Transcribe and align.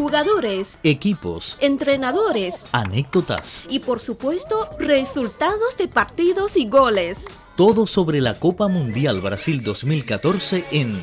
jugadores, 0.00 0.78
equipos, 0.82 1.58
entrenadores 1.60 2.66
anécdotas, 2.72 3.64
y 3.68 3.80
por 3.80 4.00
supuesto 4.00 4.66
resultados 4.78 5.76
de 5.76 5.88
partidos 5.88 6.56
y 6.56 6.66
goles. 6.66 7.26
todo 7.54 7.86
sobre 7.86 8.22
la 8.22 8.38
Copa 8.38 8.68
Mundial 8.68 9.20
Brasil 9.20 9.62
2014 9.62 10.64
en 10.70 10.98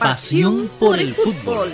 Pasión 0.00 0.68
por 0.80 0.98
el 0.98 1.14
Fútbol. 1.14 1.72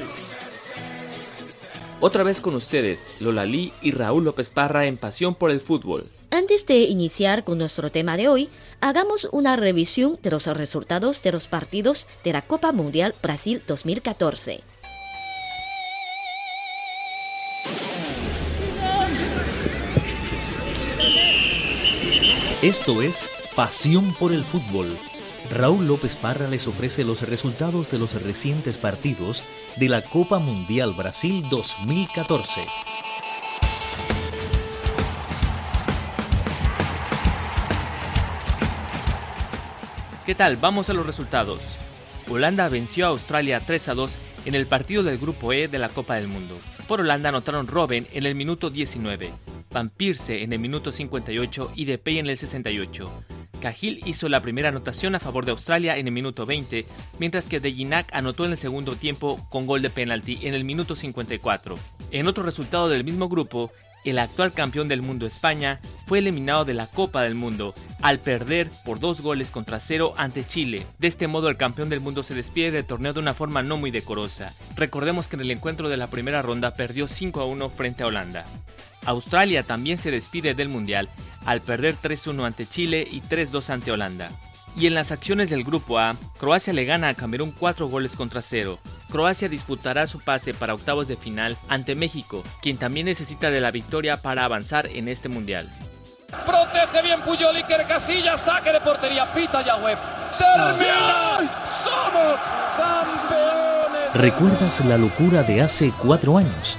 Otra 1.98 2.24
vez 2.24 2.42
con 2.42 2.54
ustedes, 2.54 3.22
Lola 3.22 3.46
Lee 3.46 3.72
y 3.80 3.92
Raúl 3.92 4.24
López 4.24 4.50
Parra 4.50 4.84
en 4.84 4.98
Pasión 4.98 5.34
por 5.34 5.50
el 5.50 5.62
Fútbol. 5.62 6.10
Antes 6.30 6.66
de 6.66 6.80
iniciar 6.80 7.42
con 7.42 7.56
nuestro 7.56 7.90
tema 7.90 8.18
de 8.18 8.28
hoy, 8.28 8.50
hagamos 8.82 9.30
una 9.32 9.56
revisión 9.56 10.18
de 10.22 10.30
los 10.30 10.46
resultados 10.46 11.22
de 11.22 11.32
los 11.32 11.48
partidos 11.48 12.06
de 12.22 12.34
la 12.34 12.42
Copa 12.42 12.72
Mundial 12.72 13.14
Brasil 13.22 13.62
2014. 13.66 14.69
Esto 22.62 23.00
es 23.00 23.30
Pasión 23.56 24.12
por 24.12 24.34
el 24.34 24.44
Fútbol. 24.44 24.94
Raúl 25.50 25.86
López 25.86 26.14
Parra 26.14 26.46
les 26.46 26.66
ofrece 26.66 27.04
los 27.04 27.22
resultados 27.22 27.88
de 27.88 27.98
los 27.98 28.22
recientes 28.22 28.76
partidos 28.76 29.42
de 29.76 29.88
la 29.88 30.02
Copa 30.02 30.38
Mundial 30.38 30.92
Brasil 30.92 31.42
2014. 31.48 32.66
¿Qué 40.26 40.34
tal? 40.34 40.58
Vamos 40.58 40.90
a 40.90 40.92
los 40.92 41.06
resultados. 41.06 41.78
Holanda 42.28 42.68
venció 42.68 43.06
a 43.06 43.08
Australia 43.08 43.62
3 43.64 43.88
a 43.88 43.94
2 43.94 44.18
en 44.44 44.54
el 44.54 44.66
partido 44.66 45.02
del 45.02 45.16
Grupo 45.16 45.54
E 45.54 45.68
de 45.68 45.78
la 45.78 45.88
Copa 45.88 46.16
del 46.16 46.28
Mundo. 46.28 46.60
Por 46.86 47.00
Holanda 47.00 47.30
anotaron 47.30 47.68
Robben 47.68 48.06
en 48.12 48.26
el 48.26 48.34
minuto 48.34 48.68
19, 48.68 49.32
Van 49.72 49.90
Pierce 49.90 50.42
en 50.42 50.52
el 50.52 50.58
minuto 50.58 50.90
58 50.90 51.72
y 51.76 51.84
Depay 51.84 52.18
en 52.18 52.26
el 52.26 52.36
68. 52.36 53.24
Cahill 53.60 54.00
hizo 54.06 54.28
la 54.28 54.40
primera 54.40 54.70
anotación 54.70 55.14
a 55.14 55.20
favor 55.20 55.44
de 55.44 55.52
Australia 55.52 55.96
en 55.96 56.06
el 56.06 56.12
minuto 56.12 56.46
20, 56.46 56.86
mientras 57.18 57.46
que 57.46 57.60
De 57.60 57.72
Gignac 57.72 58.08
anotó 58.12 58.44
en 58.44 58.52
el 58.52 58.56
segundo 58.58 58.96
tiempo 58.96 59.38
con 59.50 59.66
gol 59.66 59.82
de 59.82 59.90
penalti 59.90 60.40
en 60.42 60.54
el 60.54 60.64
minuto 60.64 60.96
54. 60.96 61.76
En 62.10 62.26
otro 62.26 62.42
resultado 62.42 62.88
del 62.88 63.04
mismo 63.04 63.28
grupo, 63.28 63.70
el 64.02 64.18
actual 64.18 64.52
campeón 64.52 64.88
del 64.88 65.02
mundo 65.02 65.26
España 65.26 65.78
fue 66.06 66.20
eliminado 66.20 66.64
de 66.64 66.72
la 66.72 66.86
Copa 66.86 67.22
del 67.22 67.34
Mundo 67.34 67.74
al 68.00 68.18
perder 68.18 68.70
por 68.84 68.98
dos 68.98 69.20
goles 69.20 69.50
contra 69.50 69.78
cero 69.78 70.14
ante 70.16 70.44
Chile. 70.44 70.86
De 70.98 71.06
este 71.06 71.26
modo 71.26 71.48
el 71.48 71.58
campeón 71.58 71.90
del 71.90 72.00
mundo 72.00 72.22
se 72.22 72.34
despide 72.34 72.70
del 72.70 72.86
torneo 72.86 73.12
de 73.12 73.20
una 73.20 73.34
forma 73.34 73.62
no 73.62 73.76
muy 73.76 73.90
decorosa. 73.90 74.54
Recordemos 74.74 75.28
que 75.28 75.36
en 75.36 75.42
el 75.42 75.50
encuentro 75.50 75.90
de 75.90 75.98
la 75.98 76.06
primera 76.06 76.40
ronda 76.40 76.72
perdió 76.72 77.08
5 77.08 77.40
a 77.40 77.44
1 77.44 77.68
frente 77.68 78.02
a 78.02 78.06
Holanda. 78.06 78.46
Australia 79.06 79.62
también 79.62 79.98
se 79.98 80.10
despide 80.10 80.54
del 80.54 80.68
Mundial 80.68 81.08
al 81.46 81.60
perder 81.60 81.96
3-1 81.96 82.44
ante 82.44 82.66
Chile 82.66 83.06
y 83.10 83.22
3-2 83.22 83.70
ante 83.70 83.92
Holanda. 83.92 84.30
Y 84.76 84.86
en 84.86 84.94
las 84.94 85.10
acciones 85.10 85.50
del 85.50 85.64
Grupo 85.64 85.98
A, 85.98 86.16
Croacia 86.38 86.72
le 86.72 86.84
gana 86.84 87.08
a 87.08 87.14
Camerún 87.14 87.50
4 87.50 87.88
goles 87.88 88.12
contra 88.12 88.40
0. 88.42 88.78
Croacia 89.10 89.48
disputará 89.48 90.06
su 90.06 90.20
pase 90.20 90.54
para 90.54 90.74
octavos 90.74 91.08
de 91.08 91.16
final 91.16 91.56
ante 91.68 91.94
México, 91.94 92.44
quien 92.62 92.76
también 92.76 93.06
necesita 93.06 93.50
de 93.50 93.60
la 93.60 93.72
victoria 93.72 94.18
para 94.18 94.44
avanzar 94.44 94.86
en 94.86 95.08
este 95.08 95.28
Mundial. 95.28 95.68
Protege 96.46 97.02
bien 97.02 97.20
Puyol 97.22 97.56
Iker 97.56 97.86
Casillas, 97.86 98.40
saque 98.40 98.72
de 98.72 98.80
portería, 98.80 99.32
pita 99.32 99.64
Yahweh. 99.64 99.96
¡Termina! 100.38 101.38
¡Somos 101.66 102.40
campeones! 102.76 104.14
¿Recuerdas 104.14 104.84
la 104.84 104.96
locura 104.96 105.42
de 105.42 105.62
hace 105.62 105.92
cuatro 106.00 106.38
años? 106.38 106.78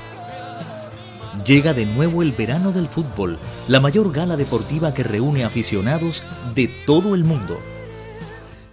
Llega 1.45 1.73
de 1.73 1.85
nuevo 1.85 2.21
el 2.21 2.33
verano 2.33 2.71
del 2.71 2.87
fútbol, 2.87 3.39
la 3.67 3.79
mayor 3.79 4.11
gala 4.11 4.37
deportiva 4.37 4.93
que 4.93 5.03
reúne 5.03 5.43
aficionados 5.43 6.23
de 6.53 6.67
todo 6.85 7.15
el 7.15 7.23
mundo. 7.23 7.59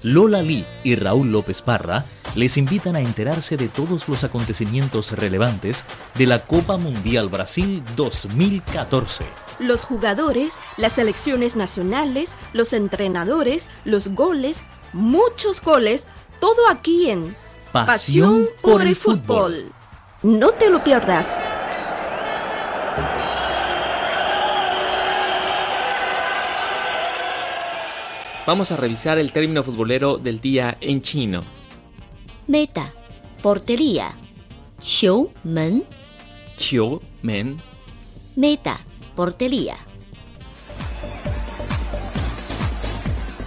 Lola 0.03 0.43
Lee 0.43 0.66
y 0.84 0.94
Raúl 0.94 1.32
López 1.32 1.62
Parra 1.62 2.04
les 2.34 2.56
invitan 2.56 2.94
a 2.94 3.00
enterarse 3.00 3.56
de 3.56 3.69
todos 3.69 4.09
los 4.09 4.22
acontecimientos 4.22 5.12
relevantes 5.12 5.84
de 6.15 6.26
la 6.26 6.47
Copa 6.47 6.76
Mundial 6.76 7.28
Brasil 7.28 7.82
2014. 7.97 9.25
Los 9.59 9.84
jugadores, 9.84 10.59
las 10.76 10.93
selecciones 10.93 11.56
nacionales, 11.56 12.34
los 12.53 12.72
entrenadores, 12.72 13.69
los 13.84 14.09
goles, 14.09 14.64
muchos 14.93 15.62
goles, 15.62 16.06
todo 16.38 16.69
aquí 16.70 17.10
en 17.10 17.34
Pasión 17.72 18.47
por 18.62 18.82
el 18.82 18.94
fútbol. 18.94 19.72
No 20.22 20.50
te 20.50 20.70
lo 20.70 20.82
pierdas. 20.82 21.44
Vamos 28.48 28.72
a 28.72 28.78
revisar 28.78 29.19
el 29.19 29.31
término 29.31 29.62
futbolero 29.62 30.16
del 30.16 30.41
día 30.41 30.78
en 30.81 31.03
chino. 31.03 31.42
Meta, 32.47 32.94
portería. 33.42 34.14
Xiu 34.81 35.31
men, 35.44 35.84
Chiu 36.56 36.98
Men. 37.20 37.60
meta, 38.37 38.81
portería. 39.14 39.76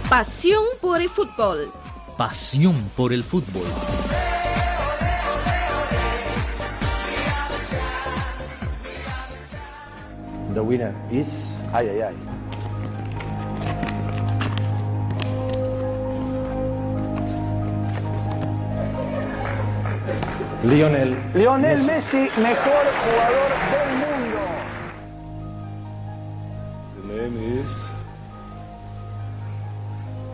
Pasión 0.08 0.62
por 0.80 1.00
el 1.02 1.08
fútbol. 1.08 1.68
Pasión 2.16 2.76
por 2.94 3.12
el 3.12 3.24
fútbol. 3.24 3.66
The 10.54 10.60
winner 10.60 10.94
is. 11.10 11.50
Ay, 11.72 11.88
ay, 11.88 12.00
ay. 12.02 12.14
Lionel. 20.64 21.18
Lionel 21.34 21.82
Messi, 21.82 22.28
mejor 22.36 22.86
jugador 23.02 23.50
del 23.72 23.90
mundo. 23.98 24.38
The 26.94 27.22
name 27.22 27.60
is 27.60 27.90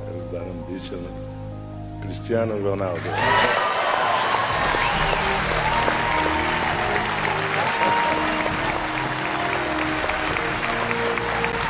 El 0.06 0.70
Bichon, 0.70 0.98
Cristiano 2.02 2.58
Ronaldo. 2.62 3.00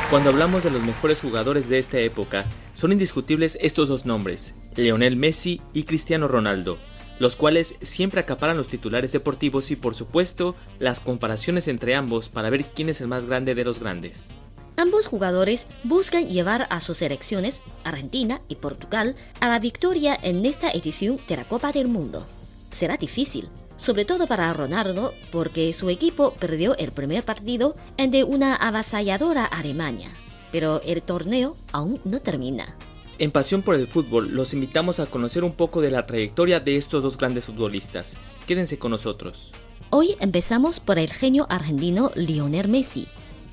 Cuando 0.09 0.31
hablamos 0.31 0.65
de 0.65 0.71
los 0.71 0.81
mejores 0.81 1.21
jugadores 1.21 1.69
de 1.69 1.79
esta 1.79 1.99
época, 1.99 2.45
son 2.73 2.91
indiscutibles 2.91 3.57
estos 3.61 3.87
dos 3.87 4.05
nombres, 4.05 4.53
Lionel 4.75 5.15
Messi 5.15 5.61
y 5.71 5.83
Cristiano 5.83 6.27
Ronaldo, 6.27 6.77
los 7.19 7.35
cuales 7.35 7.75
siempre 7.81 8.21
acaparan 8.21 8.57
los 8.57 8.69
titulares 8.69 9.11
deportivos 9.11 9.69
y 9.71 9.75
por 9.75 9.93
supuesto 9.93 10.55
las 10.79 10.99
comparaciones 10.99 11.67
entre 11.67 11.95
ambos 11.95 12.29
para 12.29 12.49
ver 12.49 12.65
quién 12.65 12.89
es 12.89 13.01
el 13.01 13.07
más 13.07 13.25
grande 13.25 13.55
de 13.55 13.65
los 13.65 13.79
grandes. 13.79 14.29
Ambos 14.77 15.07
jugadores 15.07 15.67
buscan 15.83 16.29
llevar 16.29 16.65
a 16.69 16.79
sus 16.79 16.99
selecciones, 16.99 17.61
Argentina 17.83 18.39
y 18.47 18.55
Portugal, 18.55 19.15
a 19.41 19.49
la 19.49 19.59
victoria 19.59 20.17
en 20.21 20.45
esta 20.45 20.71
edición 20.71 21.19
de 21.27 21.35
la 21.35 21.43
Copa 21.43 21.73
del 21.73 21.89
Mundo. 21.89 22.25
Será 22.71 22.95
difícil, 22.95 23.49
sobre 23.75 24.05
todo 24.05 24.25
para 24.25 24.53
Ronaldo, 24.53 25.13
porque 25.33 25.73
su 25.73 25.89
equipo 25.89 26.33
perdió 26.35 26.77
el 26.77 26.93
primer 26.93 27.23
partido 27.23 27.75
ante 27.97 28.23
una 28.23 28.55
avasalladora 28.55 29.43
Alemania. 29.43 30.11
Pero 30.51 30.81
el 30.85 31.01
torneo 31.01 31.57
aún 31.73 31.99
no 32.05 32.21
termina. 32.21 32.75
En 33.19 33.31
Pasión 33.31 33.63
por 33.63 33.75
el 33.75 33.87
Fútbol 33.87 34.33
los 34.33 34.53
invitamos 34.53 35.01
a 35.01 35.05
conocer 35.05 35.43
un 35.43 35.51
poco 35.51 35.81
de 35.81 35.91
la 35.91 36.07
trayectoria 36.07 36.61
de 36.61 36.77
estos 36.77 37.03
dos 37.03 37.17
grandes 37.17 37.45
futbolistas. 37.45 38.15
Quédense 38.47 38.79
con 38.79 38.91
nosotros. 38.91 39.51
Hoy 39.89 40.15
empezamos 40.21 40.79
por 40.79 40.97
el 40.97 41.11
genio 41.11 41.45
argentino 41.49 42.13
Lionel 42.15 42.69
Messi. 42.69 43.09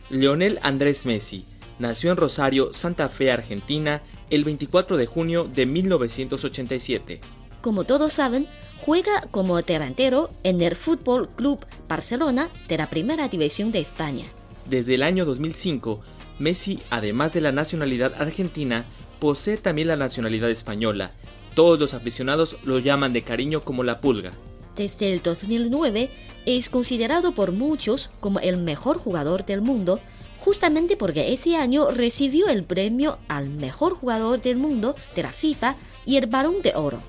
Lionel 0.09 0.61
Andrés 0.63 1.05
Messi 1.05 1.45
nació 1.81 2.13
en 2.13 2.17
Rosario, 2.17 2.73
Santa 2.73 3.09
Fe, 3.09 3.33
Argentina, 3.33 4.03
el 4.31 4.45
24 4.45 4.97
de 4.97 5.07
junio 5.07 5.51
de 5.53 5.67
1987. 5.67 7.21
Como 7.61 7.83
todos 7.83 8.12
saben, 8.12 8.47
juega 8.79 9.23
como 9.33 9.61
delantero 9.61 10.31
en 10.45 10.61
el 10.61 10.77
Fútbol 10.77 11.29
Club 11.31 11.67
Barcelona 11.89 12.51
de 12.69 12.79
la 12.79 12.89
Primera 12.89 13.27
División 13.27 13.73
de 13.73 13.81
España. 13.81 14.27
Desde 14.71 14.95
el 14.95 15.03
año 15.03 15.25
2005, 15.25 16.03
Messi, 16.39 16.79
además 16.91 17.33
de 17.33 17.41
la 17.41 17.51
nacionalidad 17.51 18.15
argentina, 18.21 18.87
posee 19.19 19.57
también 19.57 19.89
la 19.89 19.97
nacionalidad 19.97 20.51
española. 20.51 21.13
Todos 21.55 21.79
los 21.79 21.95
aficionados 21.95 22.57
lo 22.65 22.79
llaman 22.79 23.13
de 23.13 23.23
cariño 23.23 23.63
como 23.63 23.83
la 23.83 24.01
pulga. 24.01 24.33
Desde 24.77 25.13
el 25.13 25.23
2009 25.23 26.11
es 26.45 26.69
considerado 26.69 27.33
por 27.33 27.53
muchos 27.53 28.11
como 28.21 28.41
el 28.41 28.59
mejor 28.59 28.99
jugador 28.99 29.47
del 29.47 29.63
mundo, 29.63 30.01
justamente 30.39 30.97
porque 30.97 31.33
ese 31.33 31.57
año 31.57 31.91
recibió 31.91 32.49
el 32.49 32.65
premio 32.65 33.19
al 33.29 33.49
mejor 33.49 33.95
jugador 33.95 34.43
del 34.43 34.57
mundo 34.57 34.95
de 35.15 35.23
la 35.23 35.33
FIFA 35.33 35.77
y 36.05 36.17
el 36.17 36.27
Balón 36.27 36.61
de 36.62 36.75
Oro. 36.75 37.01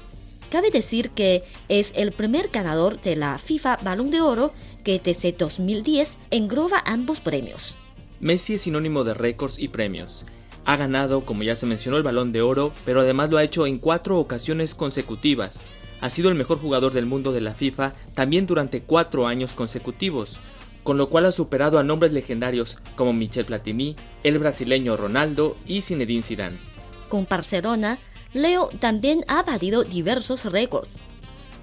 Cabe 0.50 0.71
decir 0.71 1.10
que 1.10 1.44
es 1.68 1.92
el 1.95 2.13
primer 2.13 2.48
ganador 2.50 3.01
de 3.01 3.18
la 3.18 3.38
FIFA 3.38 3.77
Balón 3.83 4.12
de 4.12 4.21
Oro 4.21 4.53
que 4.86 5.00
desde 5.00 5.33
2010 5.33 6.18
engloba 6.31 6.81
ambos 6.86 7.19
premios. 7.19 7.75
Messi 8.21 8.53
es 8.53 8.62
sinónimo 8.62 9.03
de 9.03 9.13
récords 9.13 9.60
y 9.60 9.68
premios. 9.68 10.25
Ha 10.67 10.75
ganado, 10.75 11.23
como 11.23 11.43
ya 11.43 11.55
se 11.55 11.65
mencionó, 11.65 11.95
el 11.95 12.03
balón 12.03 12.33
de 12.33 12.41
oro, 12.41 12.73
pero 12.83 12.99
además 12.99 13.29
lo 13.29 13.37
ha 13.37 13.43
hecho 13.45 13.65
en 13.65 13.77
cuatro 13.77 14.19
ocasiones 14.19 14.75
consecutivas. 14.75 15.65
Ha 16.01 16.09
sido 16.09 16.27
el 16.27 16.35
mejor 16.35 16.59
jugador 16.59 16.91
del 16.91 17.05
mundo 17.05 17.31
de 17.31 17.39
la 17.39 17.53
FIFA 17.53 17.93
también 18.15 18.45
durante 18.45 18.81
cuatro 18.81 19.27
años 19.27 19.53
consecutivos, 19.53 20.41
con 20.83 20.97
lo 20.97 21.07
cual 21.07 21.25
ha 21.25 21.31
superado 21.31 21.79
a 21.79 21.83
nombres 21.83 22.11
legendarios 22.11 22.77
como 22.97 23.13
Michel 23.13 23.45
Platini, 23.45 23.95
el 24.23 24.39
brasileño 24.39 24.97
Ronaldo 24.97 25.55
y 25.65 25.83
Zinedine 25.83 26.21
Zidane. 26.21 26.57
Con 27.07 27.25
Barcelona, 27.29 27.97
Leo 28.33 28.69
también 28.77 29.23
ha 29.29 29.43
batido 29.43 29.85
diversos 29.85 30.43
récords. 30.43 30.97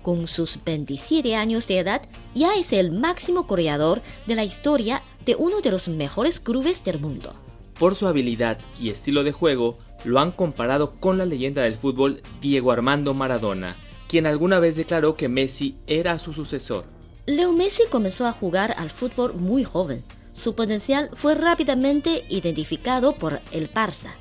Con 0.03 0.27
sus 0.29 0.59
27 0.65 1.37
años 1.37 1.69
de 1.69 1.79
edad, 1.79 2.01
ya 2.35 2.55
es 2.55 2.73
el 2.73 2.91
máximo 2.91 3.47
corredor 3.47 4.01
de 4.25 4.35
la 4.35 4.45
historia 4.45 5.03
de 5.27 5.37
uno 5.37 5.61
de 5.61 5.73
los 5.73 5.89
mejores 5.89 6.41
clubes 6.41 6.85
del 6.85 7.01
mundo. 7.01 7.35
Por 7.79 7.95
su 7.95 8.07
habilidad 8.07 8.59
y 8.81 8.91
estilo 8.91 9.25
de 9.25 9.33
juego, 9.33 9.79
lo 10.05 10.21
han 10.21 10.33
comparado 10.33 10.93
con 10.93 11.19
la 11.19 11.27
leyenda 11.27 11.63
del 11.63 11.77
fútbol 11.77 12.21
Diego 12.41 12.71
Armando 12.71 13.15
Maradona, 13.15 13.77
quien 14.09 14.27
alguna 14.27 14.59
vez 14.59 14.77
declaró 14.77 15.17
que 15.17 15.29
Messi 15.29 15.77
era 15.87 16.19
su 16.19 16.33
sucesor. 16.33 16.85
Leo 17.27 17.53
Messi 17.53 17.85
comenzó 17.91 18.27
a 18.27 18.33
jugar 18.33 18.75
al 18.77 18.91
fútbol 18.91 19.35
muy 19.35 19.65
joven. 19.65 20.05
Su 20.35 20.55
potencial 20.55 21.11
fue 21.15 21.35
rápidamente 21.35 22.25
identificado 22.29 23.15
por 23.15 23.41
el 23.51 23.73
Barça. 23.73 24.13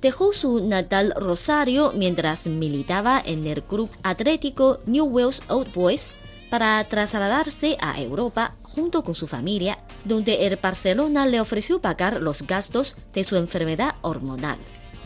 Dejó 0.00 0.32
su 0.32 0.66
natal 0.66 1.12
Rosario 1.16 1.92
mientras 1.92 2.46
militaba 2.46 3.20
en 3.24 3.46
el 3.46 3.62
club 3.62 3.90
atlético 4.02 4.80
New 4.86 5.06
Wales 5.06 5.42
Old 5.48 5.72
Boys 5.72 6.08
para 6.50 6.84
trasladarse 6.84 7.76
a 7.80 8.00
Europa 8.00 8.54
junto 8.62 9.02
con 9.02 9.14
su 9.14 9.26
familia, 9.26 9.78
donde 10.06 10.46
el 10.46 10.56
Barcelona 10.56 11.26
le 11.26 11.40
ofreció 11.40 11.80
pagar 11.80 12.22
los 12.22 12.42
gastos 12.42 12.96
de 13.12 13.24
su 13.24 13.36
enfermedad 13.36 13.96
hormonal. 14.02 14.58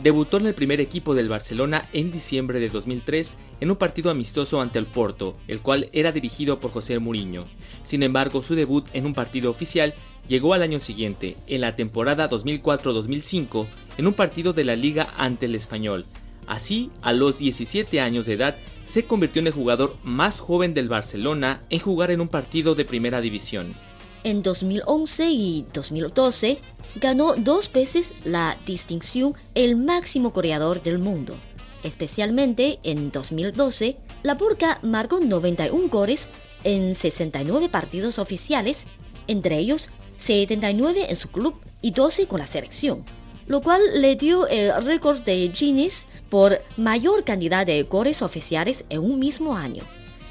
Debutó 0.02 0.38
en 0.38 0.46
el 0.46 0.54
primer 0.54 0.80
equipo 0.80 1.14
del 1.14 1.28
Barcelona 1.28 1.86
en 1.92 2.10
diciembre 2.10 2.58
de 2.58 2.70
2003 2.70 3.36
en 3.60 3.70
un 3.70 3.76
partido 3.76 4.10
amistoso 4.10 4.60
ante 4.60 4.78
el 4.78 4.86
Porto, 4.86 5.36
el 5.46 5.60
cual 5.60 5.90
era 5.92 6.10
dirigido 6.10 6.58
por 6.58 6.70
José 6.70 6.98
Mourinho. 6.98 7.44
Sin 7.82 8.02
embargo, 8.02 8.42
su 8.42 8.54
debut 8.54 8.86
en 8.94 9.04
un 9.04 9.12
partido 9.12 9.50
oficial 9.50 9.92
llegó 10.26 10.54
al 10.54 10.62
año 10.62 10.80
siguiente, 10.80 11.36
en 11.46 11.60
la 11.60 11.76
temporada 11.76 12.30
2004-2005, 12.30 13.66
en 13.98 14.06
un 14.06 14.14
partido 14.14 14.54
de 14.54 14.64
la 14.64 14.76
liga 14.76 15.12
ante 15.18 15.46
el 15.46 15.54
Español. 15.54 16.06
Así, 16.46 16.90
a 17.02 17.12
los 17.12 17.38
17 17.38 18.00
años 18.00 18.26
de 18.26 18.32
edad, 18.34 18.56
se 18.86 19.04
convirtió 19.04 19.40
en 19.40 19.48
el 19.48 19.52
jugador 19.52 19.96
más 20.02 20.40
joven 20.40 20.72
del 20.72 20.88
Barcelona 20.88 21.60
en 21.68 21.78
jugar 21.78 22.10
en 22.10 22.20
un 22.20 22.28
partido 22.28 22.74
de 22.74 22.84
primera 22.84 23.20
división. 23.20 23.74
En 24.22 24.42
2011 24.42 25.30
y 25.30 25.66
2012 25.72 26.58
ganó 26.96 27.34
dos 27.36 27.72
veces 27.72 28.12
la 28.24 28.58
distinción 28.66 29.34
el 29.54 29.76
máximo 29.76 30.30
goleador 30.30 30.82
del 30.82 30.98
mundo. 30.98 31.36
Especialmente 31.82 32.78
en 32.82 33.10
2012, 33.10 33.96
la 34.22 34.34
Burka 34.34 34.78
marcó 34.82 35.20
91 35.20 35.88
goles 35.88 36.28
en 36.64 36.94
69 36.94 37.70
partidos 37.70 38.18
oficiales, 38.18 38.84
entre 39.26 39.58
ellos 39.58 39.88
79 40.18 41.06
en 41.08 41.16
su 41.16 41.28
club 41.30 41.58
y 41.80 41.92
12 41.92 42.26
con 42.26 42.40
la 42.40 42.46
selección 42.46 43.04
lo 43.50 43.62
cual 43.62 43.80
le 44.00 44.14
dio 44.14 44.46
el 44.46 44.72
récord 44.84 45.22
de 45.22 45.48
Guinness 45.48 46.06
por 46.28 46.62
mayor 46.76 47.24
cantidad 47.24 47.66
de 47.66 47.82
goles 47.82 48.22
oficiales 48.22 48.84
en 48.90 49.00
un 49.00 49.18
mismo 49.18 49.56
año. 49.56 49.82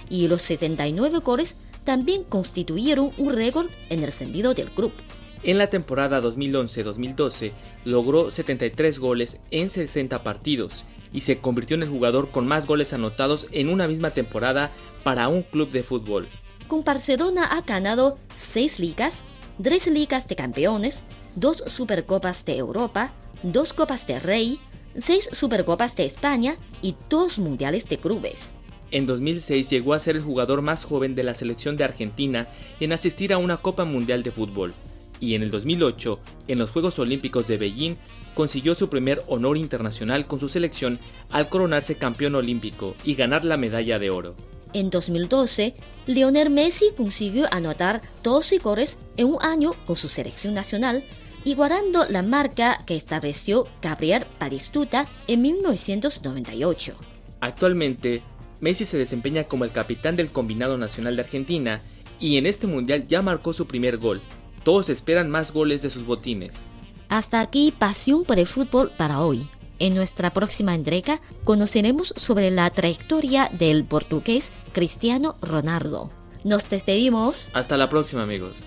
Y 0.10 0.30
los 0.30 0.42
79 0.44 1.20
goles 1.20 1.58
también 1.90 2.24
constituyeron 2.24 3.10
un 3.18 3.34
récord 3.34 3.68
en 3.90 4.04
el 4.04 4.12
sentido 4.12 4.54
del 4.54 4.70
club. 4.70 4.92
En 5.42 5.58
la 5.58 5.72
temporada 5.72 6.22
2011-2012 6.22 7.52
logró 7.84 8.30
73 8.30 9.00
goles 9.00 9.40
en 9.50 9.72
60 9.72 10.22
partidos 10.22 10.86
y 11.12 11.22
se 11.22 11.40
convirtió 11.40 11.76
en 11.76 11.82
el 11.82 11.90
jugador 11.90 12.30
con 12.30 12.46
más 12.46 12.68
goles 12.68 12.94
anotados 12.94 13.48
en 13.52 13.70
una 13.70 13.88
misma 13.88 14.12
temporada 14.12 14.70
para 15.04 15.30
un 15.30 15.42
club 15.42 15.72
de 15.72 15.82
fútbol. 15.82 16.28
Con 16.68 16.84
Barcelona 16.84 17.46
ha 17.46 17.62
ganado 17.62 18.20
6 18.38 18.80
ligas, 18.80 19.24
tres 19.60 19.88
ligas 19.88 20.28
de 20.28 20.36
campeones, 20.36 21.04
dos 21.36 21.64
supercopas 21.66 22.46
de 22.46 22.58
Europa, 22.58 23.14
dos 23.42 23.74
copas 23.74 24.06
de 24.06 24.20
Rey, 24.20 24.60
seis 24.96 25.28
supercopas 25.32 25.96
de 25.96 26.06
España 26.06 26.58
y 26.84 26.96
dos 27.10 27.40
mundiales 27.40 27.90
de 27.90 27.98
clubes. 27.98 28.54
En 28.92 29.06
2006 29.06 29.70
llegó 29.70 29.94
a 29.94 30.00
ser 30.00 30.16
el 30.16 30.24
jugador 30.24 30.62
más 30.62 30.84
joven 30.84 31.14
de 31.14 31.24
la 31.24 31.36
selección 31.36 31.78
de 31.78 31.84
Argentina 31.84 32.48
en 32.80 32.92
asistir 32.92 33.34
a 33.34 33.38
una 33.38 33.58
Copa 33.58 33.86
Mundial 33.86 34.24
de 34.24 34.32
Fútbol. 34.32 34.74
Y 35.20 35.36
en 35.36 35.44
el 35.44 35.52
2008, 35.52 36.20
en 36.48 36.60
los 36.60 36.72
Juegos 36.72 36.98
Olímpicos 36.98 37.48
de 37.48 37.58
Beijing, 37.58 37.96
consiguió 38.34 38.74
su 38.74 38.90
primer 38.90 39.22
honor 39.28 39.58
internacional 39.58 40.26
con 40.26 40.40
su 40.40 40.48
selección 40.48 41.00
al 41.30 41.50
coronarse 41.50 41.96
campeón 41.96 42.36
olímpico 42.36 42.96
y 43.04 43.16
ganar 43.16 43.46
la 43.46 43.58
medalla 43.58 44.00
de 44.00 44.10
oro. 44.10 44.36
En 44.74 44.90
2012, 44.90 45.74
Lionel 46.08 46.50
Messi 46.50 46.92
consiguió 46.96 47.48
anotar 47.52 48.02
12 48.24 48.60
goles 48.60 48.98
en 49.18 49.28
un 49.28 49.38
año 49.42 49.72
con 49.86 49.96
su 49.96 50.08
selección 50.08 50.54
nacional, 50.54 51.04
igualando 51.44 52.06
la 52.08 52.22
marca 52.22 52.84
que 52.86 52.96
estableció 52.96 53.68
Gabriel 53.82 54.26
Paristuta 54.38 55.08
en 55.28 55.42
1998. 55.42 56.96
Actualmente, 57.42 58.22
Messi 58.62 58.86
se 58.86 58.98
desempeña 58.98 59.46
como 59.46 59.64
el 59.64 59.72
capitán 59.72 60.16
del 60.16 60.30
combinado 60.30 60.78
nacional 60.78 61.16
de 61.16 61.22
Argentina 61.24 61.82
y 62.20 62.38
en 62.38 62.46
este 62.46 62.68
mundial 62.68 63.08
ya 63.08 63.22
marcó 63.22 63.54
su 63.54 63.68
primer 63.68 63.98
gol. 63.98 64.22
Todos 64.64 64.90
esperan 64.90 65.30
más 65.30 65.54
goles 65.54 65.82
de 65.82 65.90
sus 65.90 66.06
botines. 66.06 66.70
Hasta 67.08 67.40
aquí 67.40 67.74
Pasión 67.78 68.24
por 68.24 68.38
el 68.40 68.46
Fútbol 68.46 68.92
para 68.98 69.22
hoy. 69.22 69.48
En 69.80 69.96
nuestra 69.96 70.34
próxima 70.34 70.76
entrega 70.76 71.22
conoceremos 71.46 72.14
sobre 72.18 72.52
la 72.52 72.70
trayectoria 72.70 73.50
del 73.54 73.86
portugués 73.86 74.52
Cristiano 74.74 75.36
Ronaldo. 75.42 76.12
Nos 76.44 76.70
despedimos. 76.70 77.50
Hasta 77.54 77.78
la 77.78 77.90
próxima 77.90 78.24
amigos. 78.24 78.66